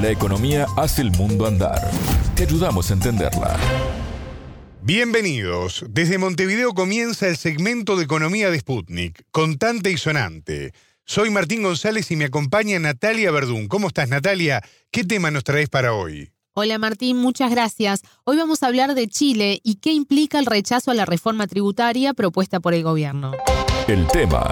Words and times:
La 0.00 0.10
economía 0.12 0.66
hace 0.76 1.02
el 1.02 1.10
mundo 1.10 1.44
andar. 1.44 1.90
Te 2.36 2.44
ayudamos 2.44 2.88
a 2.90 2.94
entenderla. 2.94 3.56
Bienvenidos. 4.80 5.84
Desde 5.88 6.18
Montevideo 6.18 6.72
comienza 6.72 7.26
el 7.26 7.36
segmento 7.36 7.96
de 7.96 8.04
economía 8.04 8.48
de 8.50 8.60
Sputnik, 8.60 9.24
contante 9.32 9.90
y 9.90 9.96
sonante. 9.96 10.72
Soy 11.04 11.30
Martín 11.30 11.64
González 11.64 12.12
y 12.12 12.16
me 12.16 12.26
acompaña 12.26 12.78
Natalia 12.78 13.32
Verdún. 13.32 13.66
¿Cómo 13.66 13.88
estás, 13.88 14.08
Natalia? 14.08 14.62
¿Qué 14.92 15.02
tema 15.02 15.32
nos 15.32 15.42
traes 15.42 15.68
para 15.68 15.92
hoy? 15.92 16.30
Hola 16.54 16.78
Martín, 16.78 17.16
muchas 17.16 17.50
gracias. 17.50 18.02
Hoy 18.22 18.36
vamos 18.36 18.62
a 18.62 18.68
hablar 18.68 18.94
de 18.94 19.08
Chile 19.08 19.60
y 19.64 19.76
qué 19.76 19.92
implica 19.92 20.38
el 20.38 20.46
rechazo 20.46 20.92
a 20.92 20.94
la 20.94 21.06
reforma 21.06 21.48
tributaria 21.48 22.14
propuesta 22.14 22.60
por 22.60 22.72
el 22.72 22.84
gobierno. 22.84 23.32
El 23.88 24.06
tema 24.06 24.48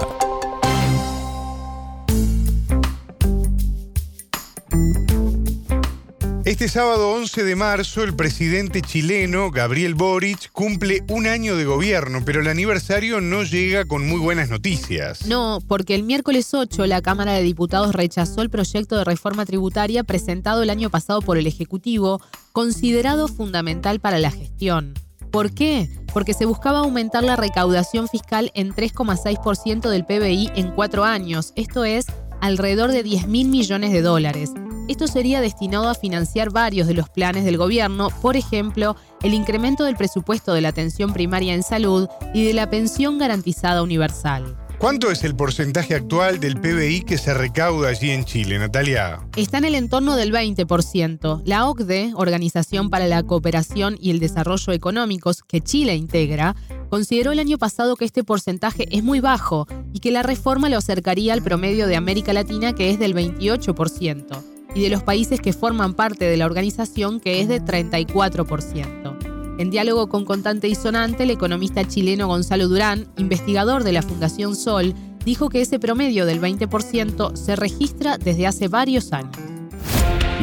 Este 6.47 6.69
sábado 6.69 7.11
11 7.11 7.43
de 7.43 7.57
marzo, 7.57 8.05
el 8.05 8.15
presidente 8.15 8.81
chileno, 8.81 9.51
Gabriel 9.51 9.95
Boric, 9.95 10.49
cumple 10.53 11.03
un 11.09 11.27
año 11.27 11.57
de 11.57 11.65
gobierno, 11.65 12.21
pero 12.23 12.39
el 12.39 12.47
aniversario 12.47 13.19
no 13.19 13.43
llega 13.43 13.83
con 13.83 14.07
muy 14.07 14.17
buenas 14.17 14.49
noticias. 14.49 15.27
No, 15.27 15.59
porque 15.67 15.93
el 15.93 16.03
miércoles 16.03 16.53
8 16.53 16.85
la 16.85 17.01
Cámara 17.01 17.33
de 17.33 17.41
Diputados 17.41 17.93
rechazó 17.93 18.41
el 18.43 18.49
proyecto 18.49 18.97
de 18.97 19.03
reforma 19.03 19.45
tributaria 19.45 20.05
presentado 20.05 20.63
el 20.63 20.69
año 20.69 20.89
pasado 20.89 21.21
por 21.21 21.37
el 21.37 21.47
Ejecutivo, 21.47 22.21
considerado 22.53 23.27
fundamental 23.27 23.99
para 23.99 24.17
la 24.17 24.31
gestión. 24.31 24.93
¿Por 25.31 25.51
qué? 25.51 25.89
Porque 26.13 26.33
se 26.33 26.45
buscaba 26.45 26.79
aumentar 26.79 27.25
la 27.25 27.35
recaudación 27.35 28.07
fiscal 28.07 28.53
en 28.55 28.73
3,6% 28.73 29.89
del 29.89 30.05
PBI 30.05 30.51
en 30.55 30.71
cuatro 30.71 31.03
años, 31.03 31.51
esto 31.57 31.83
es 31.83 32.05
alrededor 32.39 32.93
de 32.93 33.03
10 33.03 33.27
mil 33.27 33.49
millones 33.49 33.91
de 33.91 34.01
dólares. 34.01 34.51
Esto 34.87 35.07
sería 35.07 35.41
destinado 35.41 35.89
a 35.89 35.95
financiar 35.95 36.49
varios 36.49 36.87
de 36.87 36.93
los 36.93 37.09
planes 37.09 37.43
del 37.43 37.57
gobierno, 37.57 38.09
por 38.21 38.37
ejemplo, 38.37 38.95
el 39.21 39.33
incremento 39.33 39.83
del 39.83 39.97
presupuesto 39.97 40.53
de 40.53 40.61
la 40.61 40.69
atención 40.69 41.11
primaria 41.11 41.53
en 41.53 41.63
salud 41.63 42.07
y 42.33 42.45
de 42.45 42.53
la 42.53 42.69
pensión 42.69 43.17
garantizada 43.17 43.83
universal. 43.83 44.57
¿Cuánto 44.77 45.11
es 45.11 45.23
el 45.23 45.35
porcentaje 45.35 45.95
actual 45.95 46.39
del 46.39 46.55
PBI 46.61 47.01
que 47.01 47.17
se 47.17 47.33
recauda 47.33 47.89
allí 47.89 48.11
en 48.11 48.23
Chile, 48.23 48.59
Natalia? 48.59 49.27
Está 49.35 49.57
en 49.57 49.65
el 49.65 49.75
entorno 49.75 50.15
del 50.15 50.31
20%. 50.31 51.41
La 51.45 51.67
OCDE, 51.67 52.13
Organización 52.15 52.89
para 52.89 53.07
la 53.07 53.23
Cooperación 53.23 53.97
y 53.99 54.11
el 54.11 54.19
Desarrollo 54.19 54.71
Económicos, 54.71 55.41
que 55.41 55.61
Chile 55.61 55.95
integra, 55.95 56.55
consideró 56.89 57.31
el 57.31 57.39
año 57.39 57.57
pasado 57.57 57.95
que 57.95 58.05
este 58.05 58.23
porcentaje 58.23 58.87
es 58.95 59.03
muy 59.03 59.19
bajo 59.19 59.67
y 59.93 59.99
que 59.99 60.11
la 60.11 60.21
reforma 60.21 60.69
lo 60.69 60.77
acercaría 60.77 61.33
al 61.33 61.41
promedio 61.41 61.87
de 61.87 61.95
América 61.95 62.31
Latina, 62.31 62.73
que 62.73 62.91
es 62.91 62.99
del 62.99 63.15
28% 63.15 64.56
y 64.75 64.81
de 64.81 64.89
los 64.89 65.03
países 65.03 65.41
que 65.41 65.53
forman 65.53 65.93
parte 65.93 66.25
de 66.25 66.37
la 66.37 66.45
organización, 66.45 67.19
que 67.19 67.41
es 67.41 67.47
de 67.47 67.61
34%. 67.61 69.57
En 69.59 69.71
diálogo 69.71 70.07
con 70.07 70.23
Contante 70.23 70.67
y 70.67 70.75
Sonante, 70.75 71.23
el 71.23 71.31
economista 71.31 71.83
chileno 71.87 72.27
Gonzalo 72.27 72.67
Durán, 72.67 73.07
investigador 73.17 73.83
de 73.83 73.91
la 73.91 74.03
Fundación 74.03 74.55
Sol, 74.55 74.93
dijo 75.25 75.49
que 75.49 75.61
ese 75.61 75.79
promedio 75.79 76.25
del 76.25 76.39
20% 76.39 77.35
se 77.35 77.55
registra 77.55 78.17
desde 78.17 78.45
hace 78.45 78.67
varios 78.67 79.13
años. 79.13 79.35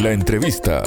La 0.03 0.12
entrevista 0.12 0.83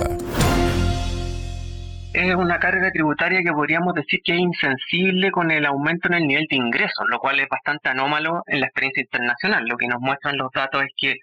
es 2.17 2.35
una 2.35 2.59
carga 2.59 2.91
tributaria 2.91 3.41
que 3.43 3.51
podríamos 3.51 3.93
decir 3.93 4.21
que 4.23 4.33
es 4.33 4.39
insensible 4.39 5.29
con 5.31 5.51
el 5.51 5.65
aumento 5.65 6.07
en 6.07 6.15
el 6.15 6.27
nivel 6.27 6.47
de 6.49 6.55
ingresos, 6.55 7.05
lo 7.09 7.19
cual 7.19 7.39
es 7.39 7.47
bastante 7.47 7.89
anómalo 7.89 8.41
en 8.47 8.59
la 8.59 8.67
experiencia 8.67 9.01
internacional. 9.01 9.65
Lo 9.67 9.77
que 9.77 9.87
nos 9.87 9.99
muestran 10.01 10.37
los 10.37 10.51
datos 10.51 10.83
es 10.83 10.91
que 10.97 11.15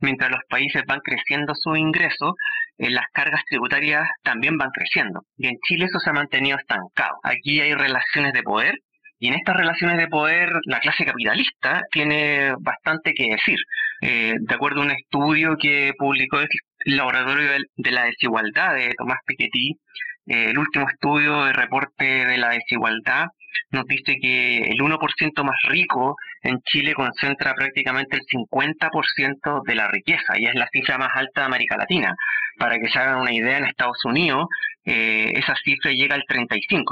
mientras 0.00 0.30
los 0.30 0.40
países 0.48 0.82
van 0.86 1.00
creciendo 1.00 1.54
sus 1.54 1.78
ingresos, 1.78 2.34
eh, 2.78 2.90
las 2.90 3.06
cargas 3.12 3.42
tributarias 3.48 4.06
también 4.22 4.58
van 4.58 4.70
creciendo. 4.70 5.22
Y 5.38 5.48
en 5.48 5.56
Chile 5.66 5.86
eso 5.86 5.98
se 5.98 6.10
ha 6.10 6.12
mantenido 6.12 6.58
estancado. 6.58 7.16
Aquí 7.22 7.60
hay 7.60 7.74
relaciones 7.74 8.32
de 8.32 8.42
poder 8.42 8.74
y 9.22 9.28
en 9.28 9.34
estas 9.34 9.56
relaciones 9.56 9.98
de 9.98 10.08
poder, 10.08 10.50
la 10.64 10.80
clase 10.80 11.04
capitalista 11.04 11.82
tiene 11.92 12.54
bastante 12.58 13.14
que 13.14 13.30
decir. 13.30 13.56
Eh, 14.00 14.34
de 14.36 14.54
acuerdo 14.54 14.80
a 14.80 14.84
un 14.84 14.90
estudio 14.90 15.56
que 15.60 15.92
publicó 15.96 16.40
el 16.40 16.48
Laboratorio 16.96 17.50
de 17.76 17.90
la 17.92 18.06
Desigualdad 18.06 18.74
de 18.74 18.92
Tomás 18.98 19.20
Piketty, 19.24 19.78
eh, 20.26 20.50
el 20.50 20.58
último 20.58 20.88
estudio 20.88 21.44
de 21.44 21.52
reporte 21.52 22.04
de 22.04 22.38
la 22.38 22.50
desigualdad 22.50 23.26
nos 23.70 23.86
dice 23.86 24.16
que 24.20 24.58
el 24.58 24.78
1% 24.78 25.44
más 25.44 25.56
rico 25.68 26.16
en 26.42 26.60
Chile 26.62 26.94
concentra 26.94 27.54
prácticamente 27.54 28.16
el 28.16 28.22
50% 28.22 29.62
de 29.64 29.74
la 29.74 29.88
riqueza 29.88 30.38
y 30.38 30.46
es 30.46 30.54
la 30.54 30.68
cifra 30.72 30.98
más 30.98 31.10
alta 31.14 31.42
de 31.42 31.46
América 31.46 31.76
Latina. 31.76 32.14
Para 32.58 32.78
que 32.78 32.88
se 32.88 32.98
hagan 32.98 33.20
una 33.20 33.32
idea, 33.32 33.58
en 33.58 33.64
Estados 33.64 34.04
Unidos 34.04 34.46
eh, 34.84 35.32
esa 35.36 35.54
cifra 35.64 35.90
llega 35.92 36.14
al 36.14 36.22
35%. 36.22 36.86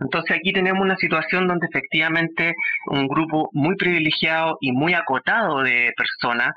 Entonces 0.00 0.36
aquí 0.36 0.52
tenemos 0.52 0.82
una 0.82 0.96
situación 0.96 1.46
donde 1.46 1.66
efectivamente 1.66 2.54
un 2.86 3.06
grupo 3.06 3.48
muy 3.52 3.76
privilegiado 3.76 4.58
y 4.60 4.72
muy 4.72 4.94
acotado 4.94 5.62
de 5.62 5.92
personas 5.96 6.50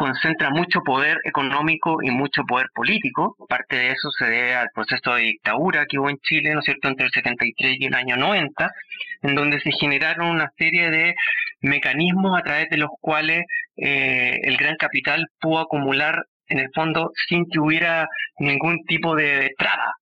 concentra 0.00 0.48
mucho 0.48 0.80
poder 0.80 1.18
económico 1.24 1.98
y 2.02 2.10
mucho 2.10 2.42
poder 2.44 2.68
político. 2.74 3.36
Parte 3.50 3.76
de 3.76 3.88
eso 3.88 4.10
se 4.18 4.24
debe 4.24 4.54
al 4.54 4.70
proceso 4.74 5.14
de 5.14 5.24
dictadura 5.24 5.84
que 5.84 5.98
hubo 5.98 6.08
en 6.08 6.16
Chile, 6.22 6.54
¿no 6.54 6.60
es 6.60 6.64
cierto?, 6.64 6.88
entre 6.88 7.04
el 7.04 7.12
73 7.12 7.76
y 7.78 7.84
el 7.84 7.94
año 7.94 8.16
90, 8.16 8.70
en 9.20 9.34
donde 9.34 9.60
se 9.60 9.70
generaron 9.72 10.28
una 10.28 10.50
serie 10.56 10.90
de 10.90 11.14
mecanismos 11.60 12.38
a 12.38 12.42
través 12.42 12.70
de 12.70 12.78
los 12.78 12.88
cuales 12.98 13.44
eh, 13.76 14.40
el 14.42 14.56
gran 14.56 14.76
capital 14.76 15.26
pudo 15.38 15.58
acumular 15.58 16.24
en 16.48 16.60
el 16.60 16.70
fondo 16.74 17.10
sin 17.28 17.44
que 17.50 17.60
hubiera 17.60 18.08
ningún 18.38 18.82
tipo 18.86 19.14
de 19.14 19.50
traba. 19.58 19.92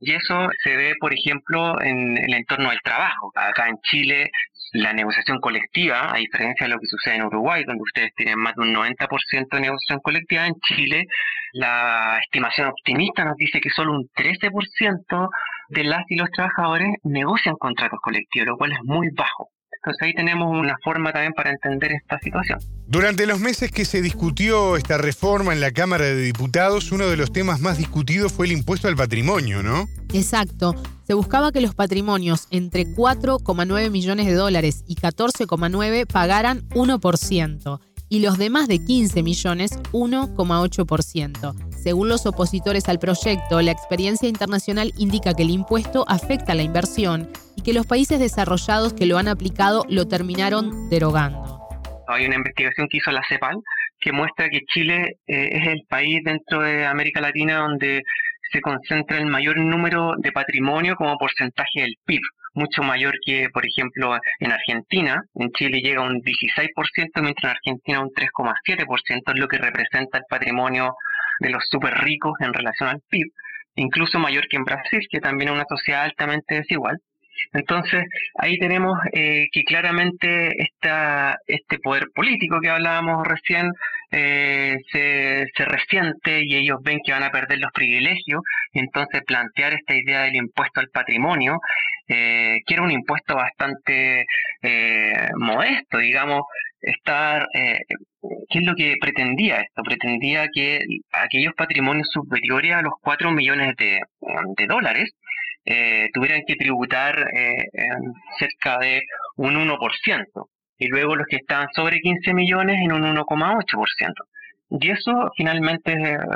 Y 0.00 0.12
eso 0.12 0.50
se 0.62 0.76
ve, 0.76 0.92
por 1.00 1.14
ejemplo, 1.14 1.80
en 1.80 2.18
el 2.18 2.34
entorno 2.34 2.68
del 2.68 2.82
trabajo. 2.84 3.32
Acá 3.34 3.68
en 3.68 3.78
Chile 3.80 4.30
la 4.72 4.92
negociación 4.92 5.40
colectiva, 5.40 6.12
a 6.12 6.18
diferencia 6.18 6.66
de 6.66 6.72
lo 6.72 6.78
que 6.78 6.86
sucede 6.86 7.16
en 7.16 7.24
Uruguay, 7.24 7.64
donde 7.64 7.82
ustedes 7.82 8.14
tienen 8.14 8.38
más 8.38 8.54
de 8.54 8.62
un 8.62 8.74
90% 8.74 9.48
de 9.50 9.60
negociación 9.60 10.00
colectiva, 10.00 10.46
en 10.46 10.54
Chile 10.60 11.06
la 11.52 12.18
estimación 12.22 12.68
optimista 12.68 13.24
nos 13.24 13.36
dice 13.36 13.60
que 13.60 13.70
solo 13.70 13.92
un 13.92 14.08
13% 14.14 15.28
de 15.68 15.84
las 15.84 16.02
y 16.08 16.16
los 16.16 16.30
trabajadores 16.30 16.88
negocian 17.04 17.56
contratos 17.56 17.98
colectivos, 18.02 18.48
lo 18.48 18.56
cual 18.56 18.72
es 18.72 18.82
muy 18.84 19.08
bajo. 19.10 19.48
Entonces 19.86 20.02
ahí 20.02 20.14
tenemos 20.14 20.50
una 20.50 20.76
forma 20.82 21.12
también 21.12 21.32
para 21.32 21.50
entender 21.50 21.92
esta 21.92 22.18
situación. 22.18 22.58
Durante 22.88 23.24
los 23.24 23.38
meses 23.38 23.70
que 23.70 23.84
se 23.84 24.02
discutió 24.02 24.76
esta 24.76 24.98
reforma 24.98 25.52
en 25.52 25.60
la 25.60 25.70
Cámara 25.70 26.06
de 26.06 26.16
Diputados, 26.16 26.90
uno 26.90 27.06
de 27.06 27.16
los 27.16 27.32
temas 27.32 27.60
más 27.60 27.78
discutidos 27.78 28.32
fue 28.32 28.46
el 28.46 28.52
impuesto 28.52 28.88
al 28.88 28.96
patrimonio, 28.96 29.62
¿no? 29.62 29.86
Exacto. 30.12 30.74
Se 31.06 31.14
buscaba 31.14 31.52
que 31.52 31.60
los 31.60 31.76
patrimonios 31.76 32.48
entre 32.50 32.84
4,9 32.84 33.90
millones 33.92 34.26
de 34.26 34.34
dólares 34.34 34.82
y 34.88 34.96
14,9 34.96 36.04
pagaran 36.08 36.68
1% 36.70 37.80
y 38.08 38.18
los 38.20 38.38
demás 38.38 38.66
de 38.66 38.84
15 38.84 39.22
millones 39.22 39.78
1,8%. 39.92 41.75
Según 41.86 42.08
los 42.08 42.26
opositores 42.26 42.88
al 42.88 42.98
proyecto, 42.98 43.62
la 43.62 43.70
experiencia 43.70 44.28
internacional 44.28 44.90
indica 44.98 45.34
que 45.34 45.44
el 45.44 45.50
impuesto 45.50 46.04
afecta 46.08 46.52
la 46.52 46.64
inversión 46.64 47.28
y 47.54 47.62
que 47.62 47.72
los 47.72 47.86
países 47.86 48.18
desarrollados 48.18 48.92
que 48.92 49.06
lo 49.06 49.18
han 49.18 49.28
aplicado 49.28 49.84
lo 49.88 50.08
terminaron 50.08 50.90
derogando. 50.90 51.60
Hay 52.08 52.26
una 52.26 52.34
investigación 52.34 52.88
que 52.90 52.96
hizo 52.96 53.12
la 53.12 53.22
CEPAL 53.28 53.62
que 54.00 54.10
muestra 54.10 54.48
que 54.48 54.62
Chile 54.66 55.18
eh, 55.28 55.48
es 55.52 55.68
el 55.68 55.82
país 55.88 56.24
dentro 56.24 56.60
de 56.62 56.86
América 56.86 57.20
Latina 57.20 57.58
donde 57.58 58.02
se 58.50 58.60
concentra 58.60 59.18
el 59.18 59.26
mayor 59.26 59.56
número 59.56 60.14
de 60.18 60.32
patrimonio 60.32 60.96
como 60.96 61.16
porcentaje 61.16 61.82
del 61.82 61.94
PIB 62.04 62.20
mucho 62.56 62.82
mayor 62.82 63.14
que, 63.24 63.48
por 63.52 63.64
ejemplo, 63.66 64.16
en 64.40 64.50
Argentina. 64.50 65.22
En 65.34 65.50
Chile 65.52 65.80
llega 65.80 66.02
un 66.02 66.22
16%, 66.22 67.22
mientras 67.22 67.44
en 67.44 67.50
Argentina 67.50 68.00
un 68.00 68.10
3,7% 68.10 69.22
es 69.26 69.38
lo 69.38 69.46
que 69.46 69.58
representa 69.58 70.18
el 70.18 70.24
patrimonio 70.28 70.94
de 71.40 71.50
los 71.50 71.64
súper 71.70 71.94
ricos 71.94 72.34
en 72.40 72.52
relación 72.52 72.88
al 72.88 73.02
PIB, 73.08 73.26
incluso 73.76 74.18
mayor 74.18 74.48
que 74.48 74.56
en 74.56 74.64
Brasil, 74.64 75.00
que 75.10 75.20
también 75.20 75.48
es 75.48 75.54
una 75.54 75.66
sociedad 75.68 76.04
altamente 76.04 76.56
desigual. 76.56 76.98
Entonces, 77.52 78.04
ahí 78.38 78.58
tenemos 78.58 78.98
eh, 79.12 79.46
que 79.52 79.62
claramente 79.64 80.62
esta, 80.62 81.36
este 81.46 81.78
poder 81.78 82.08
político 82.14 82.60
que 82.60 82.70
hablábamos 82.70 83.26
recién 83.26 83.70
eh, 84.10 84.76
se, 84.92 85.64
resiente 85.64 86.42
y 86.44 86.56
ellos 86.56 86.78
ven 86.82 87.00
que 87.04 87.12
van 87.12 87.22
a 87.22 87.30
perder 87.30 87.58
los 87.58 87.72
privilegios, 87.72 88.40
entonces 88.72 89.22
plantear 89.26 89.74
esta 89.74 89.94
idea 89.94 90.22
del 90.22 90.36
impuesto 90.36 90.80
al 90.80 90.88
patrimonio, 90.90 91.58
eh, 92.08 92.58
que 92.66 92.74
era 92.74 92.82
un 92.82 92.90
impuesto 92.92 93.34
bastante 93.34 94.24
eh, 94.62 95.28
modesto, 95.36 95.98
digamos, 95.98 96.42
estar, 96.80 97.48
eh, 97.54 97.80
¿qué 98.48 98.58
es 98.58 98.66
lo 98.66 98.74
que 98.74 98.94
pretendía 99.00 99.60
esto? 99.60 99.82
Pretendía 99.82 100.48
que 100.54 100.80
aquellos 101.12 101.54
patrimonios 101.54 102.08
superiores 102.12 102.72
a 102.74 102.82
los 102.82 102.94
4 103.02 103.30
millones 103.32 103.74
de, 103.76 104.00
de 104.56 104.66
dólares, 104.66 105.10
eh, 105.64 106.08
tuvieran 106.14 106.42
que 106.46 106.54
tributar 106.54 107.16
cerca 108.38 108.78
de 108.78 109.02
un 109.36 109.56
1%, 109.56 110.48
y 110.78 110.88
luego 110.88 111.16
los 111.16 111.26
que 111.26 111.36
estaban 111.36 111.68
sobre 111.74 112.00
15 112.00 112.34
millones 112.34 112.76
en 112.82 112.92
un 112.92 113.02
1,8%. 113.02 114.12
Y 114.68 114.90
eso 114.90 115.30
finalmente 115.36 115.94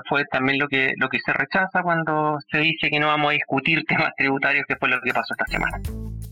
fue 0.09 0.25
también 0.31 0.59
lo 0.59 0.69
que, 0.69 0.93
lo 0.99 1.09
que 1.09 1.19
se 1.19 1.33
rechaza 1.33 1.83
cuando 1.83 2.39
se 2.51 2.59
dice 2.59 2.89
que 2.89 3.01
no 3.01 3.09
vamos 3.09 3.31
a 3.31 3.35
discutir 3.35 3.85
temas 3.89 4.13
tributarios, 4.17 4.65
que 4.69 4.77
fue 4.77 4.89
lo 4.89 5.01
que 5.01 5.13
pasó 5.13 5.35
esta 5.35 5.47
semana. 5.47 5.79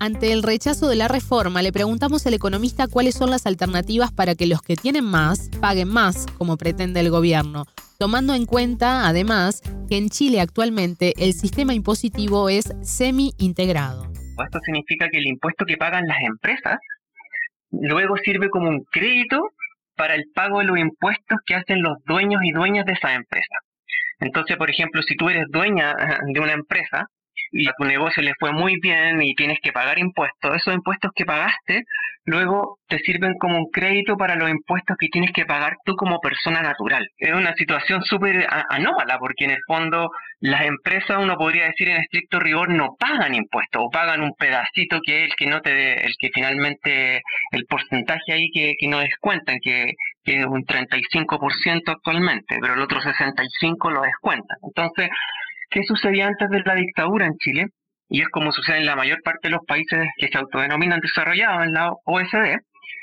Ante 0.01 0.33
el 0.33 0.45
rechazo 0.45 0.89
de 0.89 0.95
la 0.95 1.09
reforma, 1.09 1.61
le 1.61 1.73
preguntamos 1.73 2.25
al 2.27 2.35
economista 2.35 2.87
cuáles 2.87 3.17
son 3.17 3.31
las 3.31 3.47
alternativas 3.47 4.13
para 4.13 4.37
que 4.37 4.47
los 4.47 4.63
que 4.63 4.77
tienen 4.77 5.05
más 5.05 5.51
paguen 5.61 5.89
más, 5.89 6.27
como 6.39 6.57
pretende 6.57 7.01
el 7.01 7.11
gobierno, 7.11 7.65
tomando 7.99 8.35
en 8.35 8.47
cuenta, 8.47 9.09
además, 9.09 9.61
que 9.89 9.97
en 9.97 10.09
Chile 10.09 10.41
actualmente 10.41 11.15
el 11.19 11.33
sistema 11.33 11.75
impositivo 11.75 12.49
es 12.49 12.73
semi-integrado. 12.81 14.05
Esto 14.45 14.61
significa 14.65 15.09
que 15.11 15.19
el 15.19 15.27
impuesto 15.27 15.65
que 15.65 15.77
pagan 15.77 16.05
las 16.07 16.19
empresas 16.23 16.79
luego 17.71 18.17
sirve 18.17 18.51
como 18.51 18.69
un 18.69 18.85
crédito 18.91 19.51
para 19.97 20.15
el 20.15 20.25
pago 20.35 20.61
de 20.61 20.67
los 20.67 20.79
impuestos 20.79 21.39
que 21.45 21.55
hacen 21.55 21.83
los 21.83 21.99
dueños 22.05 22.41
y 22.45 22.53
dueñas 22.53 22.87
de 22.87 22.93
esa 22.93 23.15
empresa. 23.15 23.57
Entonces, 24.21 24.57
por 24.57 24.71
ejemplo, 24.71 25.03
si 25.03 25.17
tú 25.17 25.29
eres 25.29 25.47
dueña 25.51 25.95
de 26.33 26.41
una 26.41 26.53
empresa 26.53 27.09
y 27.53 27.69
a 27.69 27.73
tu 27.79 27.85
negocio 27.85 28.23
le 28.23 28.35
fue 28.39 28.53
muy 28.53 28.79
bien 28.81 29.23
y 29.23 29.35
tienes 29.35 29.59
que 29.63 29.73
pagar 29.73 29.99
impuestos, 29.99 30.57
esos 30.57 30.75
impuestos 30.75 31.11
que 31.15 31.25
pagaste 31.25 31.85
luego 32.29 32.79
te 32.89 32.99
sirven 32.99 33.35
como 33.39 33.57
un 33.57 33.71
crédito 33.71 34.17
para 34.17 34.37
los 34.37 34.51
impuestos 34.51 34.97
que 34.99 35.09
tienes 35.09 35.33
que 35.33 35.47
pagar 35.47 35.77
tú 35.85 35.97
como 35.97 36.21
persona 36.21 36.61
natural. 36.63 37.09
Es 37.17 37.33
una 37.33 37.55
situación 37.55 38.03
súper 38.03 38.47
anómala 38.69 39.19
porque 39.19 39.47
en 39.47 39.53
el 39.53 39.63
fondo 39.67 40.11
las 40.41 40.63
empresas, 40.63 41.19
uno 41.19 41.37
podría 41.37 41.67
decir 41.67 41.89
en 41.89 41.97
estricto 41.97 42.39
rigor, 42.39 42.71
no 42.71 42.97
pagan 42.99 43.35
impuestos 43.35 43.83
o 43.83 43.91
pagan 43.91 44.23
un 44.23 44.35
pedacito 44.39 45.01
que 45.05 45.25
es 45.25 45.31
el 45.31 45.37
que 45.37 45.47
no 45.47 45.61
te, 45.61 46.07
el 46.07 46.15
que 46.19 46.31
finalmente, 46.33 47.23
el 47.53 47.65
porcentaje 47.67 48.33
ahí 48.33 48.51
que, 48.53 48.75
que 48.79 48.89
no 48.89 49.01
descuentan, 49.01 49.59
que, 49.63 49.93
que 50.25 50.41
es 50.41 50.47
un 50.47 50.65
35% 50.65 51.83
actualmente, 51.87 52.59
pero 52.61 52.75
el 52.75 52.81
otro 52.81 53.01
65% 53.01 53.91
lo 53.91 54.03
descuentan. 54.03 54.59
Entonces, 54.63 55.09
¿qué 55.71 55.83
sucedía 55.85 56.27
antes 56.27 56.49
de 56.51 56.63
la 56.65 56.75
dictadura 56.75 57.27
en 57.27 57.37
Chile? 57.39 57.67
y 58.09 58.23
es 58.23 58.29
como 58.29 58.53
sucede 58.53 58.79
en 58.79 58.87
la 58.87 58.97
mayor 58.97 59.19
parte 59.23 59.49
de 59.49 59.51
los 59.51 59.65
países 59.67 60.09
que 60.17 60.29
se 60.29 60.39
autodenominan 60.39 61.01
desarrollados 61.01 61.65
en 61.65 61.73
la 61.75 61.93
OSD, 62.05 62.59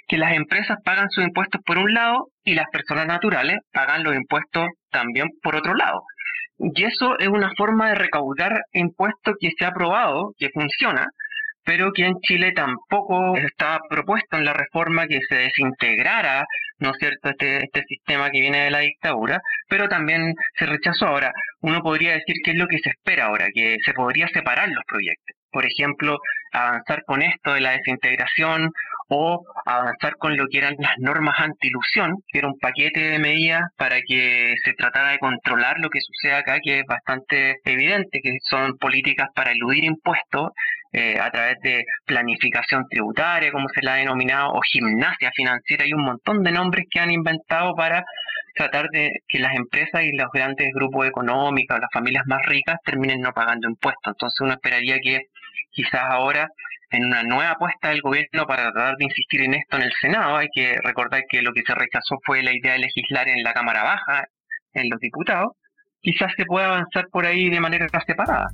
que 0.08 0.18
las 0.18 0.34
empresas 0.34 0.78
pagan 0.84 1.10
sus 1.10 1.24
impuestos 1.24 1.62
por 1.66 1.78
un 1.78 1.94
lado 1.94 2.28
y 2.44 2.56
las 2.56 2.66
personas 2.72 3.08
naturales 3.08 3.58
pagan 3.72 4.04
los 4.04 4.16
impuestos 4.16 4.68
también 4.92 5.28
por 5.42 5.56
otro 5.56 5.76
lado. 5.76 6.02
Y 6.58 6.84
eso 6.84 7.18
es 7.20 7.28
una 7.28 7.52
forma 7.58 7.90
de 7.90 7.96
recaudar 7.96 8.54
impuestos 8.74 9.36
que 9.40 9.52
se 9.58 9.66
ha 9.66 9.72
probado, 9.72 10.32
que 10.38 10.50
funciona, 10.54 11.06
pero 11.64 11.92
que 11.92 12.06
en 12.06 12.16
Chile 12.22 12.54
tampoco 12.54 13.36
estaba 13.38 13.80
propuesto 13.90 14.38
en 14.38 14.46
la 14.46 14.54
reforma 14.54 15.08
que 15.08 15.20
se 15.28 15.36
desintegrara, 15.36 16.46
¿no 16.80 16.92
es 16.92 16.98
cierto?, 17.00 17.30
este, 17.30 17.64
este 17.64 17.84
sistema 17.88 18.30
que 18.32 18.42
viene 18.42 18.66
de 18.66 18.72
la 18.72 18.80
dictadura, 18.80 19.42
pero 19.70 19.88
también 19.88 20.34
se 20.58 20.66
rechazó. 20.66 21.08
Ahora, 21.08 21.32
uno 21.62 21.82
podría 21.82 22.14
decir 22.14 22.36
qué 22.44 22.52
es 22.52 22.58
lo 22.58 22.68
que 22.68 22.80
se 22.80 22.90
espera 22.90 23.26
ahora, 23.26 23.48
que 23.54 23.78
se 23.84 23.94
podría 23.94 24.28
separar 24.30 24.70
los 24.70 24.84
proyectos. 24.88 25.36
Por 25.52 25.66
ejemplo, 25.66 26.20
avanzar 26.52 27.04
con 27.06 27.22
esto 27.22 27.54
de 27.54 27.62
la 27.62 27.72
desintegración 27.72 28.72
o 29.08 29.46
avanzar 29.66 30.16
con 30.18 30.36
lo 30.36 30.48
que 30.48 30.58
eran 30.58 30.76
las 30.80 30.98
normas 30.98 31.40
anti-ilusión, 31.40 32.18
que 32.28 32.40
era 32.40 32.48
un 32.48 32.60
paquete 32.60 33.00
de 33.00 33.20
medidas 33.20 33.62
para 33.78 34.02
que 34.02 34.56
se 34.64 34.74
tratara 34.74 35.12
de 35.12 35.20
controlar 35.20 35.78
lo 35.80 35.90
que 35.90 36.02
sucede 36.02 36.34
acá, 36.34 36.60
que 36.62 36.80
es 36.80 36.86
bastante 36.86 37.58
evidente, 37.64 38.20
que 38.22 38.38
son 38.44 38.78
políticas 38.78 39.30
para 39.34 39.52
eludir 39.52 39.86
impuestos 39.86 40.50
eh, 40.98 41.20
a 41.20 41.30
través 41.30 41.60
de 41.62 41.84
planificación 42.06 42.88
tributaria, 42.90 43.52
como 43.52 43.68
se 43.68 43.82
la 43.82 43.96
ha 43.96 43.98
denominado, 43.98 44.54
o 44.54 44.62
gimnasia 44.62 45.30
financiera. 45.36 45.84
Hay 45.84 45.92
un 45.92 46.06
montón 46.06 46.42
de 46.42 46.54
nombres 46.54 46.86
que 46.90 47.02
han 47.02 47.12
inventado 47.12 47.76
para 47.76 48.06
tratar 48.56 48.88
de 48.92 49.12
que 49.28 49.40
las 49.40 49.54
empresas 49.58 50.04
y 50.04 50.14
los 50.14 50.30
grandes 50.32 50.70
grupos 50.74 51.06
económicos, 51.06 51.78
las 51.82 51.92
familias 51.92 52.24
más 52.28 52.40
ricas, 52.46 52.78
terminen 52.86 53.20
no 53.20 53.34
pagando 53.34 53.68
impuestos. 53.68 54.14
Entonces 54.14 54.40
uno 54.40 54.54
esperaría 54.54 54.98
que 55.04 55.24
quizás 55.72 56.02
ahora 56.02 56.48
en 56.92 57.04
una 57.08 57.24
nueva 57.24 57.52
apuesta 57.52 57.90
del 57.90 58.02
gobierno 58.02 58.46
para 58.48 58.72
tratar 58.72 58.96
de 58.96 59.04
insistir 59.04 59.42
en 59.42 59.56
esto 59.56 59.76
en 59.76 59.84
el 59.84 59.94
Senado. 60.00 60.38
Hay 60.38 60.48
que 60.54 60.78
recordar 60.82 61.24
que 61.28 61.42
lo 61.42 61.52
que 61.52 61.64
se 61.68 61.76
rechazó 61.76 62.16
fue 62.26 62.42
la 62.42 62.54
idea 62.54 62.72
de 62.72 62.80
legislar 62.80 63.28
en 63.28 63.44
la 63.44 63.54
Cámara 63.54 63.84
Baja, 63.84 64.30
en 64.72 64.90
los 64.90 65.02
diputados. 65.02 65.58
Quizás 66.00 66.32
se 66.38 66.46
pueda 66.46 66.68
avanzar 66.68 67.08
por 67.12 67.26
ahí 67.26 67.50
de 67.50 67.60
manera 67.60 67.88
separada. 68.08 68.48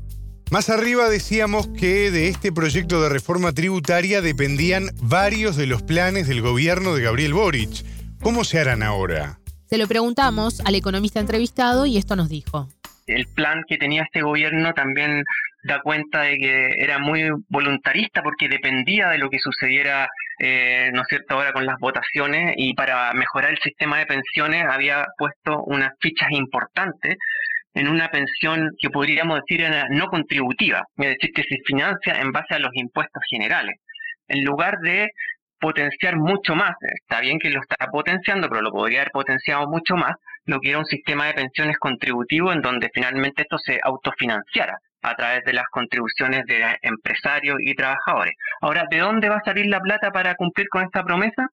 Más 0.52 0.70
arriba 0.70 1.08
decíamos 1.08 1.70
que 1.70 2.12
de 2.12 2.28
este 2.28 2.52
proyecto 2.52 3.02
de 3.02 3.08
reforma 3.08 3.54
tributaria 3.54 4.20
dependían 4.20 4.90
varios 5.02 5.56
de 5.56 5.66
los 5.66 5.82
planes 5.82 6.28
del 6.28 6.42
gobierno 6.42 6.94
de 6.94 7.04
Gabriel 7.04 7.34
Boric. 7.34 7.86
¿Cómo 8.22 8.44
se 8.44 8.60
harán 8.60 8.84
ahora? 8.84 9.40
Se 9.68 9.78
lo 9.78 9.88
preguntamos 9.88 10.60
al 10.66 10.76
economista 10.76 11.22
entrevistado 11.22 11.86
y 11.86 11.98
esto 11.98 12.18
nos 12.18 12.28
dijo. 12.28 12.68
El 13.08 13.28
plan 13.28 13.64
que 13.66 13.78
tenía 13.78 14.04
este 14.04 14.24
gobierno 14.24 14.74
también 14.74 15.24
da 15.64 15.80
cuenta 15.82 16.24
de 16.24 16.38
que 16.38 16.84
era 16.84 17.00
muy 17.00 17.30
voluntarista 17.48 18.22
porque 18.22 18.50
dependía 18.50 19.08
de 19.08 19.20
lo 19.20 19.30
que 19.30 19.40
sucediera, 19.40 20.10
eh, 20.40 20.92
¿no 20.94 21.04
es 21.04 21.08
cierto?, 21.08 21.36
ahora 21.36 21.54
con 21.54 21.66
las 21.66 21.80
votaciones 21.80 22.56
y 22.58 22.74
para 22.74 23.14
mejorar 23.14 23.52
el 23.52 23.60
sistema 23.60 24.00
de 24.00 24.06
pensiones 24.06 24.66
había 24.70 25.08
puesto 25.18 25.64
unas 25.64 25.94
fichas 26.02 26.30
importantes 26.32 27.16
en 27.74 27.88
una 27.88 28.10
pensión 28.10 28.72
que 28.80 28.90
podríamos 28.90 29.40
decir 29.42 29.66
no 29.90 30.08
contributiva, 30.08 30.84
es 30.98 31.08
decir, 31.08 31.32
que 31.34 31.44
se 31.44 31.58
financia 31.66 32.20
en 32.20 32.32
base 32.32 32.56
a 32.56 32.60
los 32.60 32.72
impuestos 32.74 33.24
generales, 33.30 33.78
en 34.28 34.44
lugar 34.44 34.80
de 34.80 35.10
potenciar 35.60 36.18
mucho 36.18 36.56
más, 36.56 36.76
está 36.82 37.22
bien 37.22 37.38
que 37.38 37.52
lo 37.52 37.62
está 37.62 37.88
potenciando, 37.92 38.50
pero 38.50 38.62
lo 38.62 38.72
podría 38.72 39.02
haber 39.02 39.12
potenciado 39.12 39.68
mucho 39.68 39.96
más, 39.96 40.16
lo 40.46 40.60
que 40.60 40.70
era 40.70 40.80
un 40.80 40.86
sistema 40.86 41.28
de 41.28 41.34
pensiones 41.34 41.78
contributivo 41.78 42.52
en 42.52 42.62
donde 42.62 42.90
finalmente 42.94 43.44
esto 43.44 43.58
se 43.60 43.80
autofinanciara 43.84 44.78
a 45.04 45.16
través 45.16 45.44
de 45.46 45.54
las 45.54 45.66
contribuciones 45.72 46.46
de 46.46 46.78
empresarios 46.82 47.58
y 47.60 47.76
trabajadores. 47.76 48.34
Ahora, 48.62 48.86
¿de 48.90 49.00
dónde 49.00 49.30
va 49.30 49.38
a 49.38 49.44
salir 49.44 49.68
la 49.68 49.80
plata 49.80 50.12
para 50.12 50.36
cumplir 50.36 50.68
con 50.70 50.84
esta 50.84 51.04
promesa? 51.04 51.48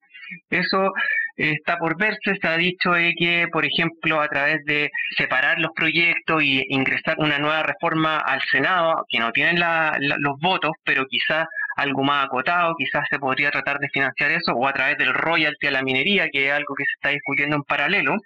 Eso 0.50 0.92
está 1.38 1.78
por 1.78 1.96
verse. 1.96 2.36
Se 2.40 2.48
ha 2.48 2.56
dicho 2.56 2.92
que, 3.18 3.46
por 3.52 3.64
ejemplo, 3.64 4.20
a 4.20 4.28
través 4.28 4.64
de 4.64 4.90
separar 5.16 5.58
los 5.60 5.70
proyectos 5.74 6.42
y 6.42 6.64
ingresar 6.68 7.16
una 7.18 7.38
nueva 7.38 7.62
reforma 7.62 8.18
al 8.18 8.40
Senado, 8.50 9.04
que 9.08 9.18
no 9.18 9.32
tienen 9.32 9.60
los 10.00 10.38
votos, 10.40 10.72
pero 10.84 11.06
quizás 11.06 11.46
algo 11.76 12.02
más 12.02 12.26
acotado, 12.26 12.74
quizás 12.76 13.04
se 13.08 13.18
podría 13.18 13.50
tratar 13.50 13.78
de 13.78 13.88
financiar 13.88 14.32
eso, 14.32 14.52
o 14.52 14.66
a 14.66 14.72
través 14.72 14.98
del 14.98 15.14
royalty 15.14 15.68
a 15.68 15.70
la 15.70 15.82
minería, 15.82 16.28
que 16.30 16.48
es 16.48 16.52
algo 16.52 16.74
que 16.74 16.84
se 16.84 16.92
está 16.96 17.10
discutiendo 17.10 17.56
en 17.56 17.62
paralelo 17.62 18.16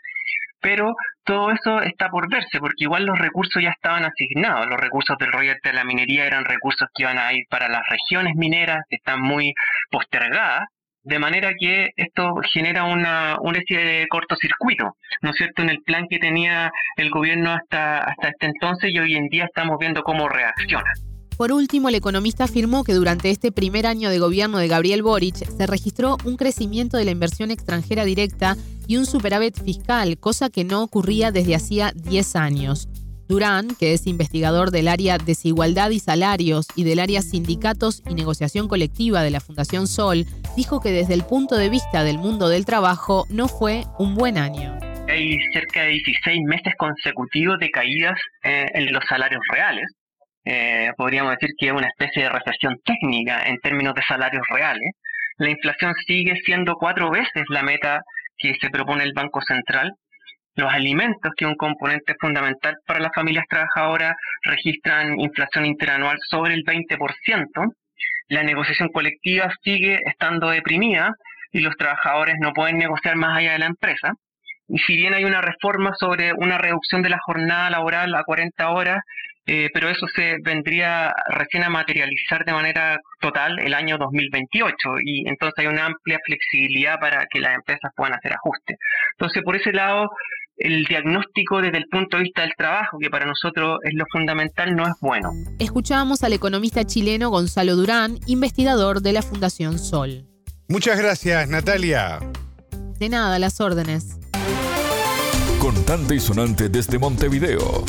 pero 0.62 0.94
todo 1.24 1.50
eso 1.50 1.82
está 1.82 2.08
por 2.08 2.30
verse, 2.30 2.60
porque 2.60 2.84
igual 2.84 3.04
los 3.04 3.18
recursos 3.18 3.60
ya 3.62 3.70
estaban 3.70 4.04
asignados. 4.04 4.68
Los 4.68 4.80
recursos 4.80 5.18
del 5.18 5.32
royalty 5.32 5.68
de 5.68 5.74
la 5.74 5.84
minería 5.84 6.24
eran 6.24 6.44
recursos 6.44 6.88
que 6.94 7.02
iban 7.02 7.18
a 7.18 7.32
ir 7.32 7.44
para 7.50 7.68
las 7.68 7.82
regiones 7.90 8.36
mineras, 8.36 8.84
que 8.88 8.96
están 8.96 9.20
muy 9.20 9.52
postergadas, 9.90 10.68
de 11.04 11.18
manera 11.18 11.52
que 11.58 11.90
esto 11.96 12.34
genera 12.52 12.84
una, 12.84 13.36
una 13.40 13.58
especie 13.58 13.84
de 13.84 14.08
cortocircuito, 14.08 14.96
¿no 15.22 15.30
es 15.30 15.36
cierto?, 15.36 15.62
en 15.62 15.70
el 15.70 15.82
plan 15.82 16.06
que 16.08 16.18
tenía 16.18 16.70
el 16.96 17.10
gobierno 17.10 17.52
hasta, 17.52 17.98
hasta 17.98 18.28
este 18.28 18.46
entonces 18.46 18.90
y 18.92 18.98
hoy 18.98 19.16
en 19.16 19.28
día 19.28 19.44
estamos 19.44 19.78
viendo 19.78 20.02
cómo 20.02 20.28
reacciona. 20.28 20.92
Por 21.36 21.50
último, 21.50 21.88
el 21.88 21.94
economista 21.96 22.44
afirmó 22.44 22.84
que 22.84 22.92
durante 22.92 23.30
este 23.30 23.50
primer 23.50 23.86
año 23.86 24.10
de 24.10 24.18
gobierno 24.18 24.58
de 24.58 24.68
Gabriel 24.68 25.02
Boric 25.02 25.34
se 25.34 25.66
registró 25.66 26.16
un 26.24 26.36
crecimiento 26.36 26.96
de 26.96 27.04
la 27.04 27.10
inversión 27.10 27.50
extranjera 27.50 28.04
directa 28.04 28.56
y 28.86 28.96
un 28.96 29.06
superávit 29.06 29.60
fiscal, 29.60 30.18
cosa 30.18 30.50
que 30.50 30.64
no 30.64 30.82
ocurría 30.82 31.32
desde 31.32 31.56
hacía 31.56 31.92
10 31.94 32.36
años. 32.36 32.88
Durán, 33.32 33.68
que 33.80 33.94
es 33.94 34.06
investigador 34.06 34.70
del 34.70 34.88
área 34.88 35.16
Desigualdad 35.16 35.88
y 35.88 36.00
Salarios 36.00 36.66
y 36.76 36.84
del 36.84 37.00
área 37.00 37.22
Sindicatos 37.22 38.02
y 38.06 38.14
Negociación 38.14 38.68
Colectiva 38.68 39.22
de 39.22 39.30
la 39.30 39.40
Fundación 39.40 39.86
Sol, 39.86 40.26
dijo 40.54 40.82
que 40.82 40.90
desde 40.90 41.14
el 41.14 41.24
punto 41.24 41.56
de 41.56 41.70
vista 41.70 42.04
del 42.04 42.18
mundo 42.18 42.50
del 42.50 42.66
trabajo 42.66 43.24
no 43.30 43.48
fue 43.48 43.84
un 43.98 44.14
buen 44.14 44.36
año. 44.36 44.76
Hay 45.08 45.38
cerca 45.54 45.84
de 45.84 45.92
16 45.92 46.42
meses 46.44 46.74
consecutivos 46.76 47.58
de 47.58 47.70
caídas 47.70 48.18
eh, 48.44 48.66
en 48.74 48.92
los 48.92 49.02
salarios 49.08 49.40
reales, 49.50 49.86
eh, 50.44 50.90
podríamos 50.96 51.32
decir 51.32 51.54
que 51.56 51.68
es 51.68 51.72
una 51.72 51.88
especie 51.88 52.24
de 52.24 52.28
recesión 52.28 52.76
técnica 52.84 53.44
en 53.46 53.58
términos 53.60 53.94
de 53.94 54.02
salarios 54.02 54.44
reales. 54.50 54.90
La 55.38 55.50
inflación 55.50 55.94
sigue 56.06 56.34
siendo 56.44 56.74
cuatro 56.74 57.10
veces 57.10 57.44
la 57.48 57.62
meta 57.62 58.00
que 58.36 58.52
se 58.60 58.70
propone 58.70 59.04
el 59.04 59.12
Banco 59.14 59.40
Central. 59.40 59.92
Los 60.54 60.72
alimentos, 60.72 61.32
que 61.36 61.44
es 61.44 61.50
un 61.50 61.56
componente 61.56 62.14
fundamental 62.20 62.76
para 62.86 63.00
las 63.00 63.12
familias 63.14 63.46
trabajadoras, 63.48 64.14
registran 64.42 65.18
inflación 65.18 65.64
interanual 65.66 66.18
sobre 66.28 66.54
el 66.54 66.64
20%. 66.64 67.72
La 68.28 68.42
negociación 68.42 68.88
colectiva 68.88 69.50
sigue 69.62 69.98
estando 70.04 70.50
deprimida 70.50 71.14
y 71.52 71.60
los 71.60 71.76
trabajadores 71.76 72.36
no 72.40 72.52
pueden 72.52 72.78
negociar 72.78 73.16
más 73.16 73.38
allá 73.38 73.52
de 73.52 73.58
la 73.60 73.66
empresa. 73.66 74.12
Y 74.68 74.78
si 74.78 74.96
bien 74.96 75.14
hay 75.14 75.24
una 75.24 75.40
reforma 75.40 75.92
sobre 75.98 76.32
una 76.32 76.58
reducción 76.58 77.02
de 77.02 77.10
la 77.10 77.18
jornada 77.18 77.70
laboral 77.70 78.14
a 78.14 78.24
40 78.24 78.70
horas, 78.70 79.00
eh, 79.44 79.70
pero 79.74 79.88
eso 79.88 80.06
se 80.14 80.36
vendría 80.44 81.12
recién 81.28 81.64
a 81.64 81.68
materializar 81.68 82.44
de 82.44 82.52
manera 82.52 83.00
total 83.20 83.58
el 83.58 83.74
año 83.74 83.98
2028 83.98 84.74
y 85.04 85.28
entonces 85.28 85.58
hay 85.58 85.66
una 85.66 85.86
amplia 85.86 86.20
flexibilidad 86.24 87.00
para 87.00 87.26
que 87.26 87.40
las 87.40 87.56
empresas 87.56 87.90
puedan 87.96 88.14
hacer 88.14 88.34
ajustes. 88.34 88.78
Entonces, 89.18 89.42
por 89.42 89.56
ese 89.56 89.72
lado, 89.72 90.10
el 90.56 90.84
diagnóstico 90.84 91.60
desde 91.60 91.78
el 91.78 91.86
punto 91.88 92.16
de 92.16 92.24
vista 92.24 92.42
del 92.42 92.52
trabajo, 92.56 92.98
que 92.98 93.10
para 93.10 93.26
nosotros 93.26 93.78
es 93.82 93.94
lo 93.94 94.04
fundamental, 94.10 94.74
no 94.76 94.86
es 94.86 94.94
bueno. 95.00 95.32
Escuchamos 95.58 96.22
al 96.22 96.32
economista 96.32 96.84
chileno 96.84 97.30
Gonzalo 97.30 97.76
Durán, 97.76 98.18
investigador 98.26 99.02
de 99.02 99.12
la 99.12 99.22
Fundación 99.22 99.78
Sol. 99.78 100.26
Muchas 100.68 100.98
gracias, 100.98 101.48
Natalia. 101.48 102.20
De 102.98 103.08
nada, 103.08 103.38
las 103.38 103.60
órdenes. 103.60 104.18
Contante 105.58 106.14
y 106.14 106.20
sonante 106.20 106.68
desde 106.68 106.98
Montevideo. 106.98 107.84